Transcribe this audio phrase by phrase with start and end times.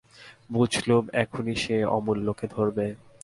[0.51, 2.85] বুঝলুম এখনই সে অমূল্যকে ধরবে।